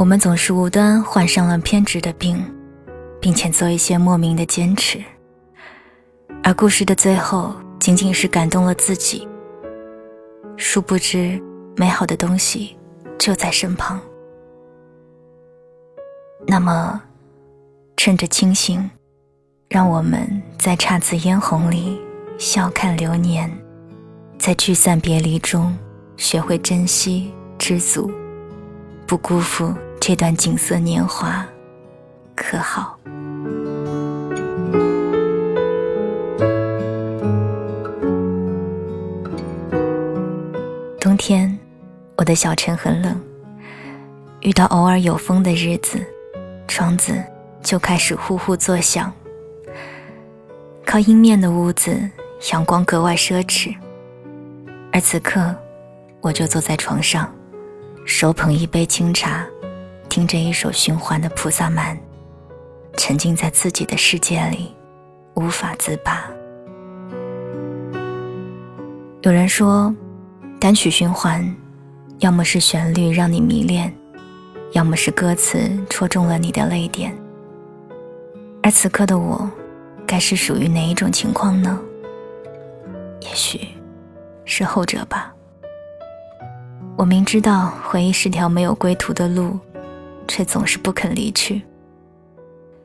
[0.00, 2.42] 我们总是无端患上了偏执的病，
[3.20, 4.98] 并且做一些莫名的坚持，
[6.42, 9.28] 而故事的最后仅仅是感动了自己。
[10.56, 11.38] 殊不知，
[11.76, 12.78] 美好的东西
[13.18, 14.00] 就在身旁。
[16.46, 16.98] 那么，
[17.94, 18.90] 趁着清醒，
[19.68, 22.00] 让我们在姹紫嫣红里
[22.38, 23.52] 笑看流年，
[24.38, 25.76] 在聚散别离中
[26.16, 28.10] 学会珍惜知足，
[29.06, 31.46] 不辜负这段锦瑟年华，
[32.34, 32.98] 可好？
[40.98, 41.56] 冬天，
[42.16, 43.20] 我的小城很冷。
[44.40, 46.02] 遇到偶尔有风的日子，
[46.66, 47.22] 窗子
[47.62, 49.12] 就开始呼呼作响。
[50.86, 51.94] 靠阴面的屋子，
[52.50, 53.76] 阳光格外奢侈。
[54.92, 55.54] 而此刻，
[56.22, 57.30] 我就坐在床上，
[58.06, 59.46] 手捧一杯清茶，
[60.20, 61.96] 听着一首循环的《菩萨蛮》，
[62.98, 64.76] 沉浸在自己的世界里，
[65.32, 66.28] 无法自拔。
[69.22, 69.94] 有人说。
[70.60, 71.56] 单曲循环，
[72.18, 73.90] 要么是旋律让你迷恋，
[74.72, 77.16] 要么是歌词戳中了你的泪点。
[78.62, 79.50] 而此刻的我，
[80.06, 81.80] 该是属于哪一种情况呢？
[83.22, 83.68] 也许
[84.44, 85.32] 是后者吧。
[86.94, 89.58] 我明知道回忆是条没有归途的路，
[90.30, 91.60] 却总是不肯离去。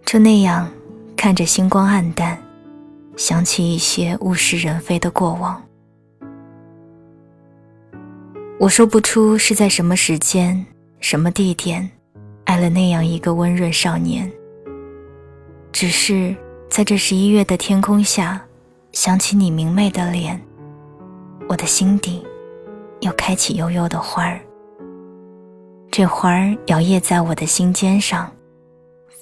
[0.04, 0.68] 就那样
[1.16, 2.36] 看着星光黯淡，
[3.16, 5.62] 想起一些物是人非的过往。
[8.60, 10.66] 我说不出是在什么时间、
[11.00, 11.88] 什么地点，
[12.46, 14.32] 爱了那样一个温润少年。
[15.72, 16.36] 只是
[16.68, 18.44] 在这十一月的天空下，
[18.92, 20.42] 想起你明媚的脸，
[21.48, 22.26] 我的心底
[23.02, 24.40] 又开起悠悠的花儿。
[25.98, 28.30] 这花儿摇曳在我的心尖上，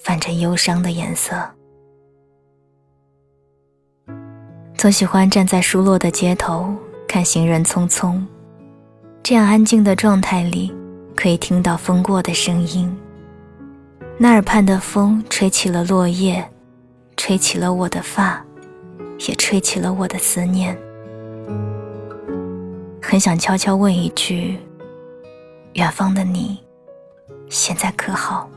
[0.02, 1.36] 泛着忧伤的颜色。
[4.76, 6.74] 总喜欢站在疏落的街头，
[7.06, 8.20] 看行人匆匆。
[9.22, 10.74] 这样安静的状态里，
[11.14, 12.92] 可以听到风过的声音。
[14.18, 16.44] 那耳畔的风吹起了落叶，
[17.16, 18.44] 吹起了我的发，
[19.28, 20.76] 也吹起了我的思念。
[23.00, 24.58] 很想悄悄问一句：
[25.74, 26.58] 远方的你，
[27.48, 28.48] 现在可好？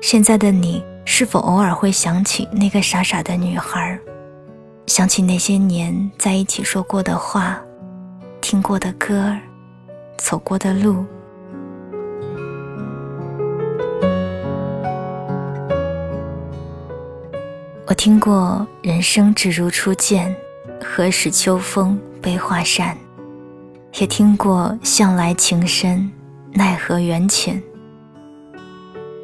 [0.00, 3.98] 现在的你是否偶尔会想起那个傻傻的女孩，
[4.86, 7.60] 想起那些年在一起说过的话？
[8.40, 9.36] 听过的歌，
[10.16, 11.04] 走过的路。
[17.86, 20.34] 我听过“人生只如初见，
[20.80, 22.96] 何事秋风悲画扇”，
[23.98, 26.10] 也听过“向来情深，
[26.52, 27.62] 奈何缘浅”。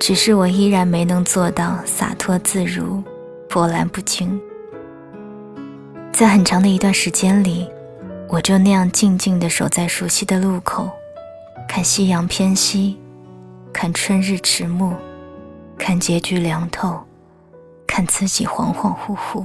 [0.00, 3.02] 只是我依然没能做到洒脱自如、
[3.48, 4.40] 波澜不惊。
[6.12, 7.68] 在很长的一段时间里。
[8.26, 10.90] 我就那样静静地守在熟悉的路口，
[11.68, 12.98] 看夕阳偏西，
[13.72, 14.94] 看春日迟暮，
[15.78, 16.98] 看结局凉透，
[17.86, 19.44] 看自己恍恍惚惚。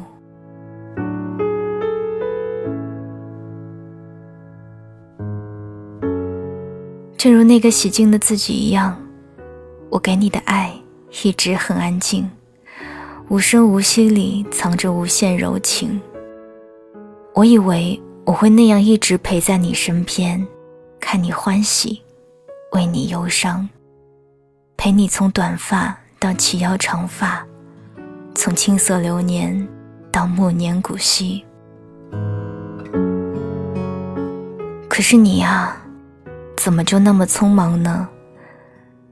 [7.19, 8.97] 正如那个洗净的自己一样，
[9.90, 10.74] 我给你的爱
[11.22, 12.31] 一直很安静，
[13.28, 16.00] 无声无息里藏着无限柔情。
[17.34, 18.02] 我以为。
[18.25, 20.46] 我会那样一直陪在你身边，
[21.00, 22.00] 看你欢喜，
[22.74, 23.68] 为你忧伤，
[24.78, 27.44] 陪你从短发到齐腰长发，
[28.36, 29.68] 从青涩流年
[30.12, 31.44] 到暮年古稀。
[34.88, 35.75] 可是你呀，
[36.59, 38.06] 怎么就那么匆忙呢？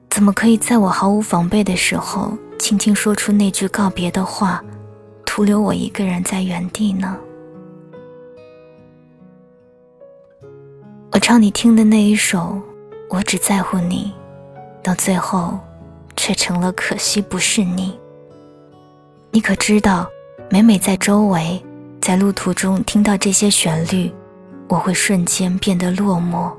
[0.10, 4.62] 怎么可以在我毫无防备的时候，轻轻说出那句告别的话，
[5.26, 7.18] 徒留我一个人在原地呢？
[11.14, 12.40] 我唱你听的那一首
[13.10, 14.14] 《我只在乎你》，
[14.84, 15.58] 到最后，
[16.18, 17.98] 却成了可惜不是你。
[19.32, 20.06] 你可知道，
[20.50, 21.64] 每每在周围，
[22.02, 24.14] 在路途中听到这些旋律，
[24.68, 26.52] 我会瞬间变得落寞。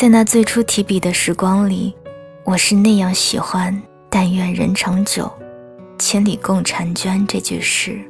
[0.00, 1.94] 在那最初提笔的时光里，
[2.44, 5.30] 我是那样喜欢“但愿人长久，
[5.98, 8.00] 千里共婵娟”这句诗。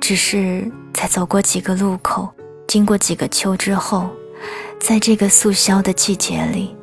[0.00, 2.28] 只是在走过几个路口。
[2.66, 4.10] 经过几个秋之后，
[4.80, 6.74] 在这个速消的季节里，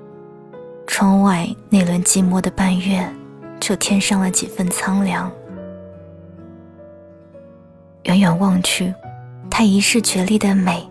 [0.88, 3.06] 窗外那轮寂寞的半月，
[3.60, 5.30] 就添上了几分苍凉。
[8.04, 8.94] 远远望去，
[9.50, 10.90] 它一世绝丽的美，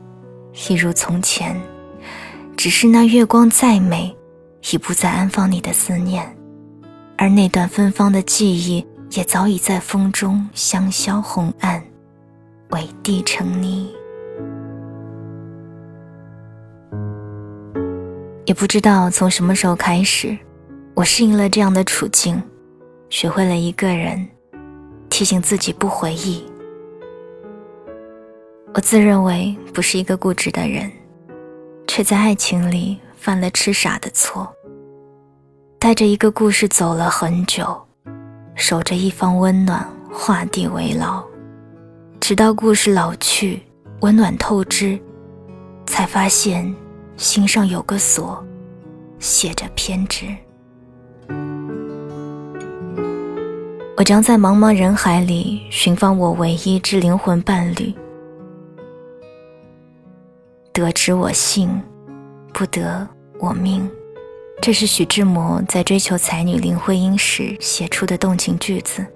[0.69, 1.59] 一如从前。
[2.63, 4.15] 只是那月光再美，
[4.71, 6.37] 已不再安放你的思念，
[7.17, 11.83] 而那段芬芳的记忆也早已在风中香消红暗，
[12.73, 13.91] 委地成泥。
[18.45, 20.37] 也不知道从什么时候开始，
[20.93, 22.43] 我适应了这样的处境，
[23.09, 24.29] 学会了一个人
[25.09, 26.45] 提醒自己不回忆。
[28.75, 30.93] 我自认为不是一个固执的人，
[31.93, 34.49] 却在爱情里犯了痴傻的错。
[35.77, 37.77] 带着一个故事走了很久，
[38.55, 41.21] 守着一方温暖，画地为牢，
[42.21, 43.61] 直到故事老去，
[44.03, 44.97] 温暖透支，
[45.85, 46.73] 才发现
[47.17, 48.41] 心上有个锁，
[49.19, 50.27] 写着偏执。
[53.97, 57.93] 我将在茫茫人海里寻访我唯一之灵魂伴侣。
[60.81, 61.81] 得之我幸，
[62.53, 63.07] 不得
[63.39, 63.89] 我命。
[64.63, 69.07] 这是徐志摩在追求才女林徽因时写出的动情句子。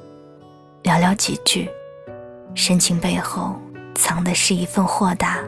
[0.82, 1.68] 寥寥几句，
[2.54, 3.54] 深情背后
[3.94, 5.38] 藏的是一份豁达。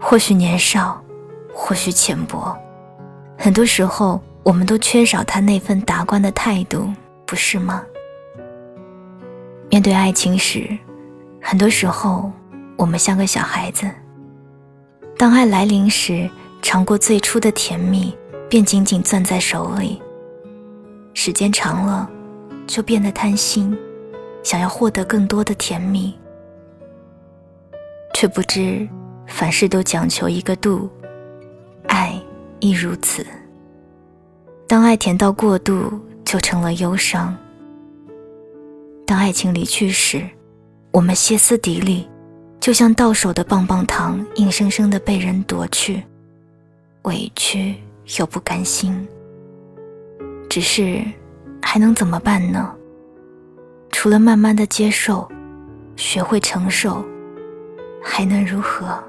[0.00, 1.00] 或许年少，
[1.54, 2.56] 或许浅薄，
[3.38, 6.92] 很多时候我们都缺少他那份达观的态度，
[7.24, 7.82] 不是吗？
[9.70, 10.76] 面对爱情时，
[11.40, 12.30] 很多时候
[12.76, 13.90] 我们像个小孩子。
[15.18, 16.28] 当爱来临时，
[16.60, 18.14] 尝过最初的甜蜜，
[18.50, 20.00] 便紧紧攥在手里。
[21.14, 22.08] 时间长了，
[22.66, 23.74] 就变得贪心，
[24.42, 26.14] 想要获得更多的甜蜜，
[28.12, 28.86] 却不知
[29.26, 30.86] 凡事都讲求一个度，
[31.86, 32.14] 爱
[32.60, 33.26] 亦如此。
[34.68, 37.34] 当爱甜到过度，就成了忧伤。
[39.06, 40.28] 当爱情离去时，
[40.90, 42.06] 我们歇斯底里。
[42.66, 46.02] 就像到手的棒棒糖，硬生生的被人夺去，
[47.02, 47.76] 委屈
[48.18, 49.06] 又不甘心。
[50.50, 51.00] 只是，
[51.62, 52.74] 还能怎么办呢？
[53.92, 55.30] 除了慢慢的接受，
[55.94, 57.04] 学会承受，
[58.02, 59.00] 还能如何？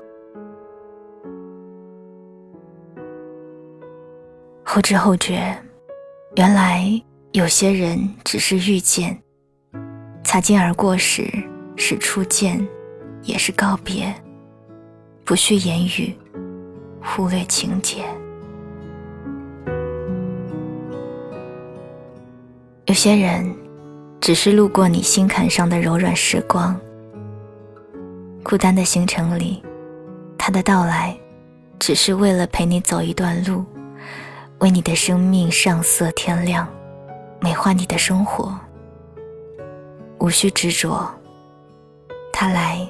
[4.64, 5.60] 后知后觉，
[6.36, 6.86] 原来
[7.32, 9.20] 有些人只是遇见，
[10.24, 11.28] 擦肩而过时
[11.76, 12.64] 是初见。
[13.28, 14.12] 也是告别，
[15.26, 16.16] 不需言语，
[17.04, 18.06] 忽略情节。
[22.86, 23.54] 有些人，
[24.22, 26.80] 只是路过你心坎上的柔软时光。
[28.44, 29.62] 孤单的行程里，
[30.38, 31.16] 他的到来，
[31.78, 33.66] 只是为了陪你走一段路，
[34.60, 36.66] 为你的生命上色添亮，
[37.42, 38.58] 美化你的生活。
[40.20, 41.14] 无需执着，
[42.32, 42.88] 他来。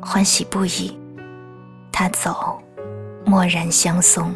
[0.00, 0.96] 欢喜不已，
[1.90, 2.58] 他走，
[3.24, 4.32] 默然相送。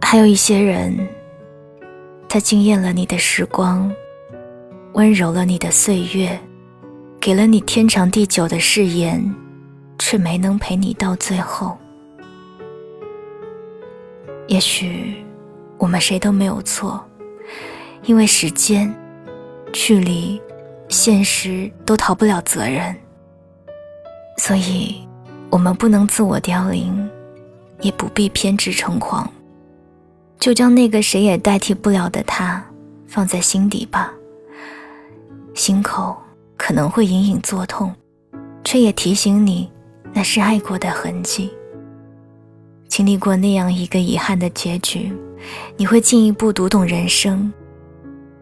[0.00, 0.96] 还有一些人，
[2.28, 3.92] 他惊艳了你的时光，
[4.94, 6.38] 温柔了你的岁月，
[7.20, 9.22] 给了你天长地久的誓言，
[9.98, 11.76] 却没能陪你到最后。
[14.48, 15.14] 也许
[15.78, 17.00] 我们谁都没有错，
[18.02, 18.92] 因为时间、
[19.72, 20.40] 距离。
[20.90, 22.94] 现实都逃不了责任，
[24.38, 24.96] 所以，
[25.48, 27.08] 我们不能自我凋零，
[27.80, 29.32] 也不必偏执成狂，
[30.40, 32.62] 就将那个谁也代替不了的他
[33.06, 34.12] 放在心底吧。
[35.54, 36.16] 心口
[36.56, 37.94] 可能会隐隐作痛，
[38.64, 39.70] 却也提醒你，
[40.12, 41.50] 那是爱过的痕迹。
[42.88, 45.12] 经历过那样一个遗憾的结局，
[45.76, 47.52] 你会进一步读懂人生，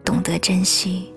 [0.03, 1.13] 懂得珍惜。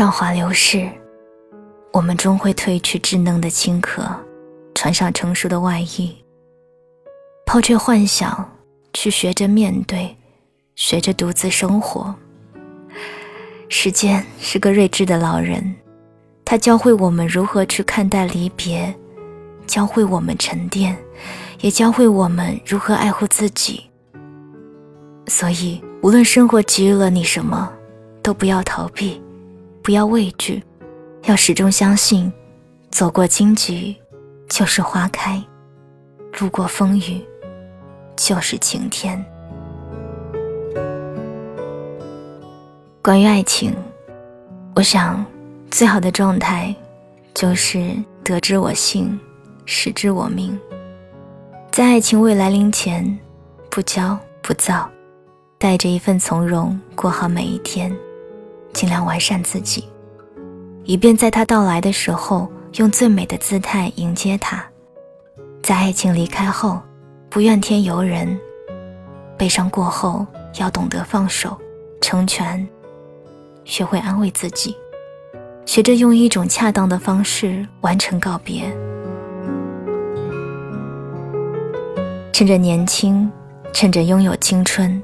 [0.00, 0.88] 韶华流逝，
[1.92, 4.02] 我们终会褪去稚嫩的青壳，
[4.74, 6.16] 穿上成熟的外衣，
[7.44, 8.50] 抛却幻想，
[8.94, 10.16] 去学着面对，
[10.74, 12.14] 学着独自生活。
[13.68, 15.74] 时间是个睿智的老人，
[16.46, 18.94] 他教会我们如何去看待离别，
[19.66, 20.96] 教会我们沉淀，
[21.60, 23.84] 也教会我们如何爱护自己。
[25.26, 27.70] 所以，无论生活给予了你什么，
[28.22, 29.20] 都不要逃避。
[29.82, 30.62] 不要畏惧，
[31.24, 32.30] 要始终相信，
[32.90, 33.96] 走过荆棘
[34.48, 35.42] 就是花开，
[36.38, 37.20] 路过风雨
[38.14, 39.24] 就是晴天。
[43.02, 43.74] 关于爱情，
[44.76, 45.24] 我想
[45.70, 46.74] 最好的状态
[47.32, 47.90] 就是
[48.22, 49.18] 得之我幸，
[49.64, 50.56] 失之我命。
[51.72, 53.18] 在爱情未来临前，
[53.70, 54.88] 不骄不躁，
[55.56, 57.90] 带着一份从容过好每一天。
[58.72, 59.88] 尽量完善自己，
[60.84, 64.64] 以便在他到来的时候用最美的姿态迎接他。
[65.62, 66.80] 在爱情离开后，
[67.28, 68.28] 不怨天尤人；
[69.36, 70.26] 悲伤过后，
[70.58, 71.56] 要懂得放手、
[72.00, 72.66] 成全，
[73.64, 74.74] 学会安慰自己，
[75.66, 78.64] 学着用一种恰当的方式完成告别。
[82.32, 83.30] 趁着年轻，
[83.72, 85.02] 趁着拥有青春，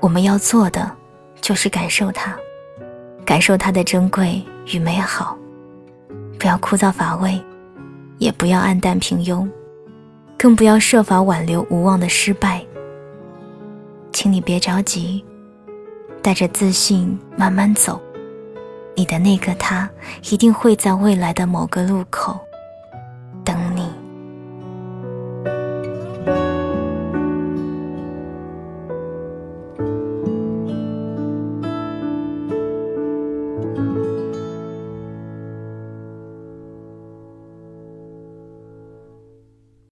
[0.00, 0.90] 我们要做的
[1.40, 2.36] 就是感受它，
[3.28, 4.42] 感受它的珍贵
[4.72, 5.36] 与美好，
[6.38, 7.38] 不要枯燥乏味，
[8.16, 9.46] 也不要黯淡平庸。
[10.38, 12.64] 更不要设法挽留无望的失败。
[14.14, 15.22] 请你别着急，
[16.22, 18.00] 带着自信慢慢走，
[18.96, 19.90] 你的那个他
[20.30, 22.40] 一定会在未来的某个路口